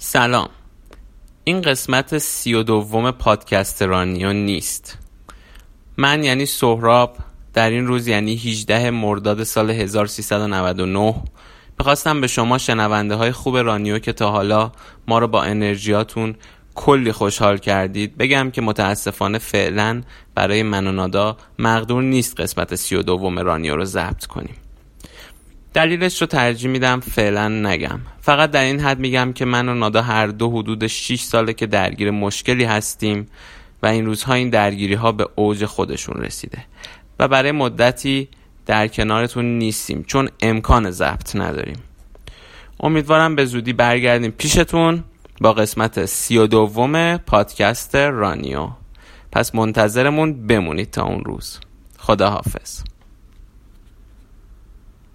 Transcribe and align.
سلام. 0.00 0.48
این 1.44 1.60
قسمت 1.60 2.18
سی 2.18 2.54
و 2.54 2.62
دوم 2.62 3.10
پادکست 3.10 3.82
رانیو 3.82 4.32
نیست. 4.32 4.98
من 5.96 6.24
یعنی 6.24 6.46
سهراب 6.46 7.16
در 7.54 7.70
این 7.70 7.86
روز 7.86 8.06
یعنی 8.06 8.36
18 8.36 8.90
مرداد 8.90 9.42
سال 9.42 9.70
1399 9.70 11.14
می‌خواستم 11.78 12.20
به 12.20 12.26
شما 12.26 12.58
شنونده 12.58 13.14
های 13.14 13.32
خوب 13.32 13.56
رانیو 13.56 13.98
که 13.98 14.12
تا 14.12 14.30
حالا 14.30 14.72
ما 15.08 15.18
رو 15.18 15.28
با 15.28 15.42
انرژیاتون 15.42 16.34
کلی 16.74 17.12
خوشحال 17.12 17.58
کردید 17.58 18.16
بگم 18.16 18.50
که 18.50 18.60
متاسفانه 18.60 19.38
فعلا 19.38 20.02
برای 20.34 20.62
من 20.62 20.86
و 20.86 20.92
نادا 20.92 21.36
مقدور 21.58 22.02
نیست 22.02 22.40
قسمت 22.40 22.74
سی 22.74 22.96
و 22.96 23.02
دوم 23.02 23.38
رانیو 23.38 23.76
رو 23.76 23.84
ضبط 23.84 24.26
کنیم. 24.26 24.56
دلیلش 25.74 26.20
رو 26.20 26.26
ترجیح 26.26 26.70
میدم 26.70 27.00
فعلا 27.00 27.48
نگم. 27.48 28.00
فقط 28.20 28.50
در 28.50 28.62
این 28.62 28.80
حد 28.80 28.98
میگم 28.98 29.32
که 29.32 29.44
من 29.44 29.68
و 29.68 29.74
نادا 29.74 30.02
هر 30.02 30.26
دو 30.26 30.50
حدود 30.50 30.86
6 30.86 31.20
ساله 31.20 31.52
که 31.52 31.66
درگیر 31.66 32.10
مشکلی 32.10 32.64
هستیم 32.64 33.26
و 33.82 33.86
این 33.86 34.06
روزها 34.06 34.34
این 34.34 34.50
درگیری 34.50 34.94
ها 34.94 35.12
به 35.12 35.28
اوج 35.34 35.64
خودشون 35.64 36.22
رسیده. 36.22 36.64
و 37.18 37.28
برای 37.28 37.52
مدتی 37.52 38.28
در 38.66 38.88
کنارتون 38.88 39.58
نیستیم 39.58 40.02
چون 40.02 40.28
امکان 40.40 40.90
ضبط 40.90 41.36
نداریم. 41.36 41.76
امیدوارم 42.80 43.36
به 43.36 43.44
زودی 43.44 43.72
برگردیم 43.72 44.30
پیشتون 44.30 45.04
با 45.40 45.52
قسمت 45.52 46.04
سی 46.04 46.38
و 46.38 46.46
دوم 46.46 47.16
پادکست 47.16 47.94
رانیو. 47.94 48.68
پس 49.32 49.54
منتظرمون 49.54 50.46
بمونید 50.46 50.90
تا 50.90 51.04
اون 51.04 51.24
روز. 51.24 51.60
خدا 51.98 52.30
حافظ 52.30 52.82